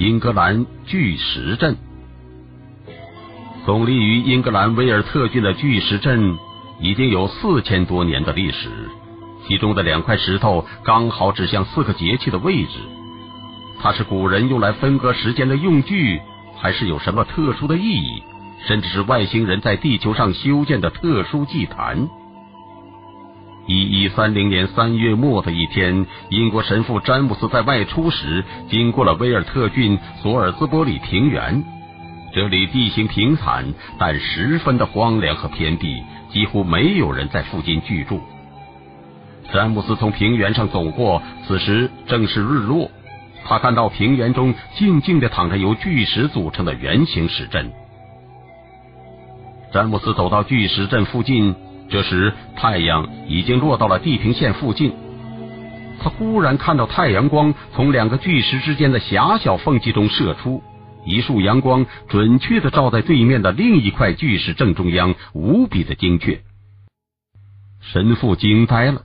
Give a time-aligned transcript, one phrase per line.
[0.00, 1.76] 英格兰巨石阵。
[3.66, 6.38] 耸立于英格兰威尔特郡的巨石阵
[6.80, 8.70] 已经有四千多年的历史，
[9.46, 12.78] 其中的两块石头刚好指向四个节气的位置。
[13.78, 16.18] 它是古人用来分割时间的用具，
[16.56, 18.22] 还是有什么特殊的意义？
[18.66, 22.08] 甚至是外星人在地球上修建的特殊祭坛？
[23.70, 31.62] 一一三零年三月末的一天，英国神父詹姆斯在外出时，经过了威尔特郡索尔兹伯里平原。
[32.34, 33.64] 这里地形平坦，
[33.96, 36.02] 但十分的荒凉和偏僻，
[36.32, 38.20] 几乎没有人在附近居住。
[39.52, 42.90] 詹姆斯从平原上走过，此时正是日落。
[43.44, 47.70] 他看到平原中静静的躺着由巨石组成的圆形石阵。
[49.72, 51.54] 詹姆斯走到巨石阵附近，
[51.90, 54.92] 这时太阳已经落到了地平线附近。
[56.00, 60.62] 他忽然看到太阳光从两个巨石之间的狭小缝隙中射出。
[61.04, 66.42] 一束阳光准确的照在对面的另一块巨石正中央，无比的精确。
[67.80, 69.02] 神父惊呆了，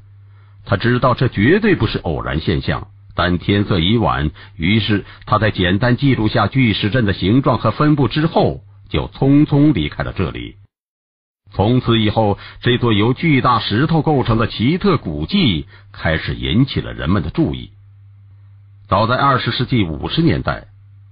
[0.65, 10.57] 他知道这绝对不是偶然现象，但天色已晚，于是他在简单记录下巨石阵的形状和分布之后，就匆匆离开了这里。
[11.55, 17.71] 从此以后，这座由巨大石头构成的奇特古迹开始引起了人们的注意。
[18.89, 20.67] 早在二十世纪五十年代。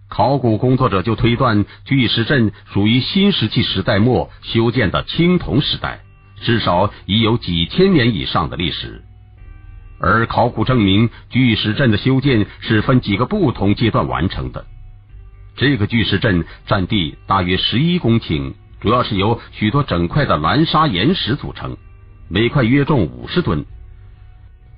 [0.10, 6.02] 考古工作者就推断，巨石阵属于新石器时代末修建的青铜时代，
[6.42, 9.02] 至少已有几千年以上的历史。
[10.00, 14.66] 而考古证明，巨石阵的修建是分几个不同阶段完成的。
[15.56, 21.78] 这个巨石阵占地大约十一公顷，主要是由许多整块的蓝砂岩石组成，
[22.28, 23.66] 每块约重五十吨。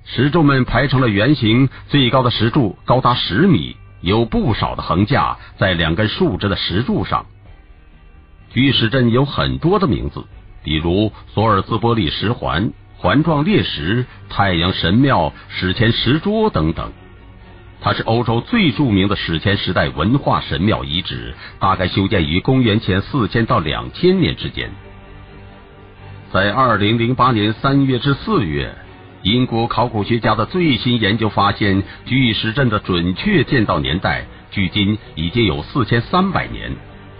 [0.04, 3.76] 石柱们排成了圆形，最高的石柱高达十米。
[4.02, 7.26] 有不少的横架在两根竖直的石柱上。
[8.50, 10.24] 巨石阵有很多的名字，
[10.62, 16.92] 比如索尔兹伯利石环、环状裂石、太阳神庙、史前石桌等等。
[17.86, 24.68] 它是欧洲最著名的史前时代文化神庙遗址，大概修建于公元前四千到两千年之间。
[26.32, 28.74] 在二零零八年三月至四月。
[29.22, 36.72] 英国考古学家的最新研究发现，巨石阵的准确建造年代距今已经有四千三百年，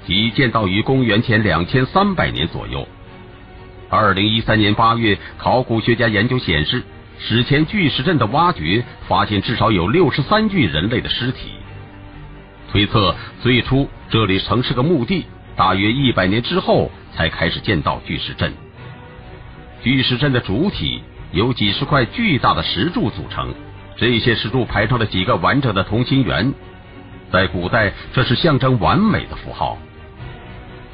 [0.04, 2.88] 即建造于公元前两千三百年左右。
[3.88, 6.82] 二零一三年八月，考古学家研究显示，
[7.18, 11.50] 史前巨石阵的挖掘发现至少有六十三具人类的尸体，
[12.70, 15.24] 推测最初这里曾是个墓地，
[15.56, 18.52] 大约一百年之后才开始建造巨石阵。
[19.82, 21.02] 巨石阵的主体。
[21.32, 23.52] 由几十块巨大的石柱组成，
[23.96, 26.54] 这些石柱排成了几个完整的同心圆。
[27.30, 29.76] 在古代，这是象征完美的符号。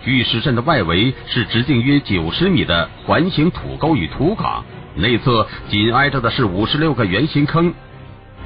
[0.03, 4.65] 巨石阵的外围是直径约九十米的环形土沟与土岗，
[4.97, 7.73] 内侧紧挨着的是五十六个圆形坑。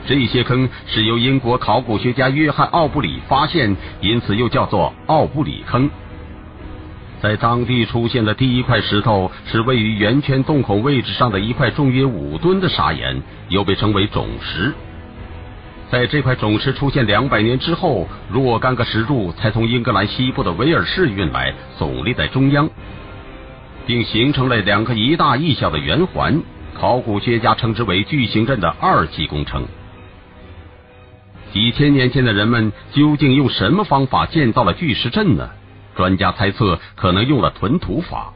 [0.07, 5.91] 这些坑是由英国考古学家约翰·奥布里发现，因此又叫做奥布里坑。
[7.21, 14.73] 在当地出现的第一块石头是位于圆圈洞口位置上的一块重约五吨的砂岩，又被称为种石。
[15.91, 22.69] 在这块种石出现两百年之后，若干个石柱才从英格兰西部的威尔士运来，耸立在中央，
[23.87, 26.43] 并形成了两个一大一小的圆环。
[26.79, 29.67] 考古学家称之为巨型阵的二级工程。
[31.53, 35.49] 几千年前的人们究竟用什么方法建造了巨石阵呢？
[35.95, 38.35] 专家猜测，可能用了屯土法。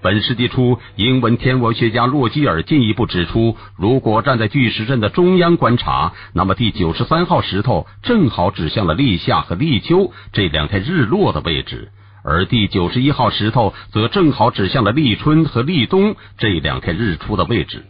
[0.00, 11.90] 本世纪初，英文天文学家洛基尔进一步指出，如果站在巨石阵的中央观察，那么第九十三号石头正好指向了立夏和立秋这两天日落的位置，
[12.28, 17.84] 而第九十一号石头则正好指向了立春和立冬这两天日出的位置。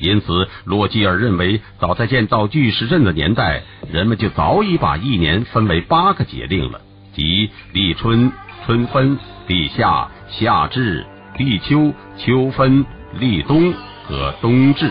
[0.00, 6.80] 因此，洛基尔认为，早在建造巨石阵的年代，人们就早已把一年分为八个节令了。
[7.14, 8.32] 即立春、
[8.66, 9.16] 春分、
[9.46, 12.84] 立夏、夏至、立秋、秋分、
[13.18, 13.72] 立冬
[14.04, 14.90] 和冬至。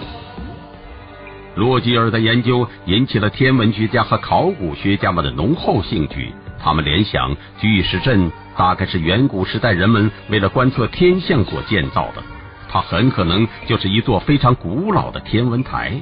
[1.56, 6.34] 洛基尔的研究引起了天文学家和考古学家们的浓厚兴趣。
[6.60, 12.24] 他们联想，巨石阵大概是远古时代人们为了观测天象所建造的，
[12.70, 16.02] 它很可能就是一座非常古老的天文台。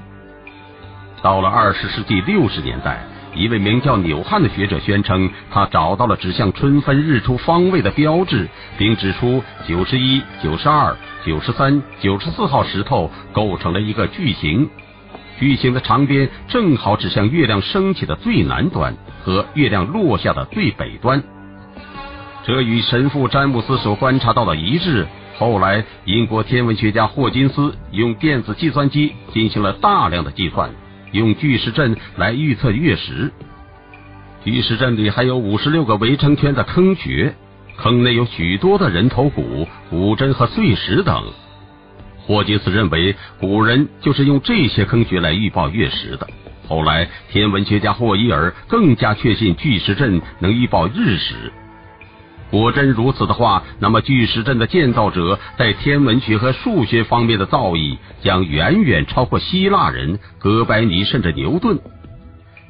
[1.22, 3.04] 到了二十世纪六十年代。
[3.38, 8.48] 一位名叫纽汉的学者宣称，他找到了指向春分日出方位的标志，
[8.78, 14.70] 并指出九十一、九十二、九十三、九十四号石头构成了一个矩形，
[15.38, 18.96] 矩形的长边正好指向月亮升起的最南端，
[19.26, 21.24] 和月亮落下的最北端。
[22.44, 25.08] 这与神父詹姆斯所观察到的一致。
[25.38, 30.70] 后来，英国天文学家霍金斯用电子计算机进行了大量的计算，
[31.12, 33.32] 用巨石阵来预测月食。
[34.44, 37.34] 巨石阵里还有五十六个围成圈的坑穴，
[37.78, 41.22] 坑内有许多的人头骨、骨针和碎石等。
[42.26, 46.28] 霍金斯认为，古人就是用这些坑穴来预报月食的。
[46.68, 51.54] 后来，天文学家霍伊尔更加确信巨石阵能预报日食。
[52.50, 61.78] 果真如此的话，那么巨石阵的建造者在天文学和数学方面的造诣将远远超过希腊人、哥白尼甚至牛顿。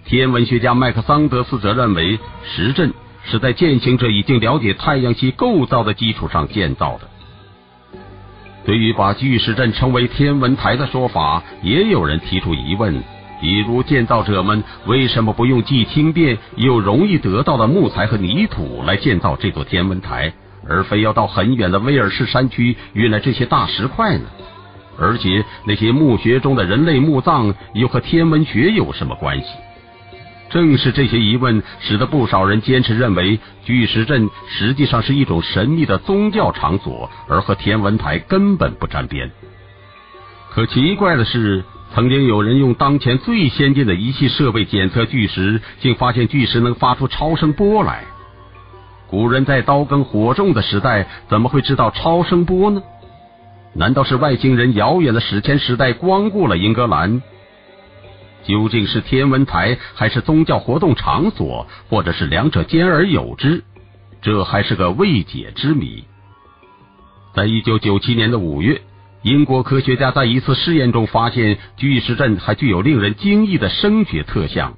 [0.05, 2.93] 天文学家麦克桑德斯则认为，石阵
[3.23, 7.09] 是在践行者已经了解太阳系构造的基础上建造的。
[8.65, 13.03] 对于把巨石阵称为天文台的说法，也有人提出疑问。
[13.39, 20.33] 比如建造者们为什么不用既轻便又容易得到的木材和泥土来建造这座天文台，
[20.67, 24.25] 而非要到很远的威尔士山区运来这些大石块呢？
[24.97, 29.47] 而且那些墓穴中的人类墓葬又和天文学有什么关系？
[30.55, 39.29] 正是这些疑问，使得不少人坚持认为巨石阵实际上是一种神秘的宗教场所，而和天文台根本不沾边。
[40.51, 41.65] 可奇怪的是。
[41.93, 48.03] 曾经有人用当前最先进的仪器设备检测巨石，竟发现巨石能发出超声波来。
[49.07, 52.81] 古人在刀耕火种的时代，怎么会知道超声波呢？
[53.73, 57.21] 难道是外星人遥远的史前时代光顾了英格兰？
[58.47, 63.63] 究竟是天文台，还是宗教活动场所，或者是两者兼而有之？
[64.21, 66.05] 这还是个未解之谜。
[67.33, 68.81] 在一九九七年的五月。
[69.23, 74.73] 英国科学家在一次试验中发现，巨石阵还具有令人惊异的声学特性。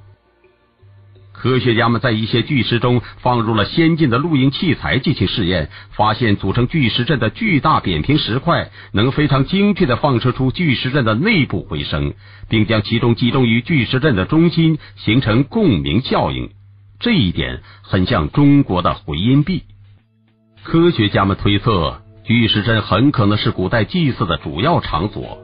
[1.37, 12.13] 科学家们在一些巨石中放入了先进的录音器材进行试验，发现组成巨石阵的巨大扁平石块能非常精确的放射出巨石阵的内部回声，
[12.49, 16.49] 并将其中集中于巨石阵的中心，形成共鸣效应。
[16.99, 19.63] 这一点很像中国的回音壁。
[20.63, 22.01] 科学家们推测。
[22.27, 25.37] 巨石阵很可能是古代祭祀的主要场所。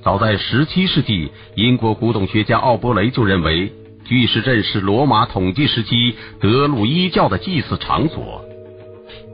[0.00, 3.72] 早在十七世纪，英国古董学家奥伯雷就认为，
[4.08, 8.44] 巨石阵是罗马统治时期德鲁伊教的祭祀场所。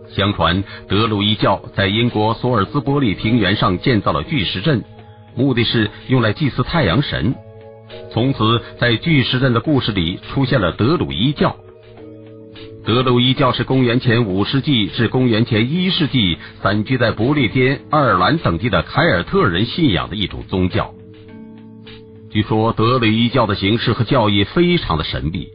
[0.08, 4.84] 相传，德鲁伊教在英国索尔兹伯利平原上建造了巨石阵，
[5.34, 7.34] 目的是用来祭祀太阳神。
[8.10, 11.56] 从此，在巨石阵的故事里出现了德鲁伊教。
[12.84, 20.92] 德鲁伊教是公元前五世纪至公元前一世纪散居在不列颠、爱尔兰等地的凯尔特人信仰的一种宗教。
[22.32, 25.48] 据说德鲁伊教的形式和教义非常的神秘。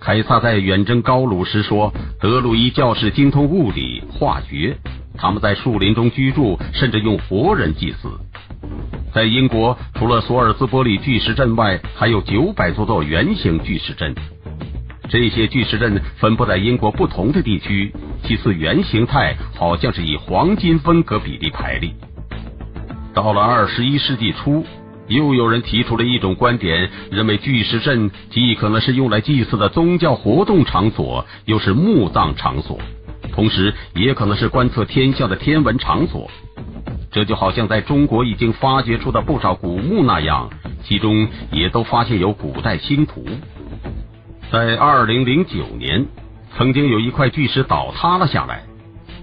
[0.00, 4.78] 凯撒在远征高卢时说，德鲁伊教士精通物理、化学，
[5.18, 8.08] 他们在树林中居住，甚至用活人祭祀。
[9.12, 14.14] 在英国，除了索尔兹伯里巨石阵外，还有九百多座圆形巨石阵。
[15.10, 17.92] 这些巨石阵分布在英国不同的地区，
[18.24, 21.92] 其次圆形态好像是以黄金分割比例排列。
[23.12, 24.64] 到了二十一世纪初，
[25.10, 32.78] 又有人提出了一种观点，认为巨石阵既可能是用来祭祀的宗教活动场所，又是墓葬场所，
[33.32, 36.30] 同时也可能是观测天象的天文场所。
[37.10, 40.48] 这就好像在中国已经发掘出的不少古墓那样，
[40.84, 43.24] 其中也都发现有古代星图。
[44.52, 46.06] 在二零零九年，
[46.56, 48.62] 曾经有一块巨石倒塌了下来，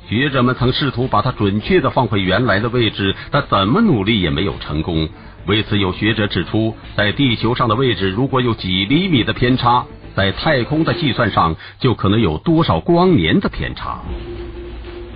[0.10, 5.08] 学者们曾试图把它准确的放回原来的位置，但怎么努力也没有成功。
[5.48, 14.02] 为此，有学者指出，在地球上的位置如果有几厘米的偏差，在太空的计算上就可能有多少光年的偏差。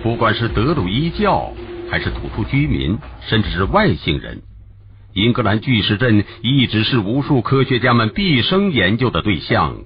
[0.02, 1.52] 不管是德鲁伊教，
[1.90, 4.40] 还是土著居民，甚至是外星人，
[5.12, 9.76] 英格兰巨石阵一直是无数科学家们毕生研究的对象。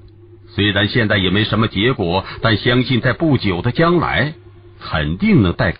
[0.48, 4.34] 虽然现在也没什么结果，但相信在不久的将来，
[4.80, 5.74] 肯定能带。